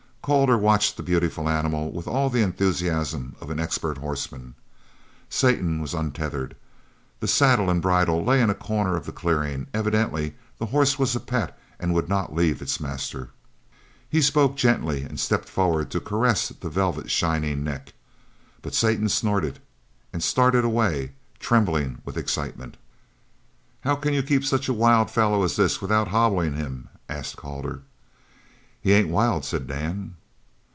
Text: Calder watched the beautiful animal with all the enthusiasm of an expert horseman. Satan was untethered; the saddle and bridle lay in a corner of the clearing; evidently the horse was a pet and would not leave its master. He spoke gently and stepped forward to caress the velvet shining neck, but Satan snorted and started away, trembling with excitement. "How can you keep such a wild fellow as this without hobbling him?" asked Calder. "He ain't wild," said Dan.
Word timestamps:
Calder 0.23 0.55
watched 0.55 0.97
the 0.97 1.03
beautiful 1.03 1.49
animal 1.49 1.91
with 1.91 2.07
all 2.07 2.29
the 2.29 2.43
enthusiasm 2.43 3.35
of 3.41 3.49
an 3.49 3.59
expert 3.59 3.97
horseman. 3.97 4.53
Satan 5.31 5.81
was 5.81 5.95
untethered; 5.95 6.55
the 7.19 7.27
saddle 7.27 7.71
and 7.71 7.81
bridle 7.81 8.23
lay 8.23 8.39
in 8.39 8.51
a 8.51 8.53
corner 8.53 8.95
of 8.95 9.07
the 9.07 9.11
clearing; 9.11 9.65
evidently 9.73 10.35
the 10.59 10.67
horse 10.67 10.99
was 10.99 11.15
a 11.15 11.19
pet 11.19 11.57
and 11.79 11.95
would 11.95 12.07
not 12.07 12.35
leave 12.35 12.61
its 12.61 12.79
master. 12.79 13.29
He 14.11 14.21
spoke 14.21 14.55
gently 14.55 15.01
and 15.01 15.19
stepped 15.19 15.49
forward 15.49 15.89
to 15.89 15.99
caress 15.99 16.49
the 16.49 16.69
velvet 16.69 17.09
shining 17.09 17.63
neck, 17.63 17.91
but 18.61 18.75
Satan 18.75 19.09
snorted 19.09 19.57
and 20.13 20.21
started 20.21 20.63
away, 20.63 21.13
trembling 21.39 21.99
with 22.05 22.15
excitement. 22.15 22.77
"How 23.81 23.95
can 23.95 24.13
you 24.13 24.21
keep 24.21 24.45
such 24.45 24.67
a 24.69 24.73
wild 24.73 25.09
fellow 25.09 25.41
as 25.43 25.55
this 25.55 25.81
without 25.81 26.09
hobbling 26.09 26.53
him?" 26.53 26.89
asked 27.09 27.37
Calder. 27.37 27.81
"He 28.83 28.93
ain't 28.93 29.09
wild," 29.09 29.45
said 29.45 29.67
Dan. 29.67 30.15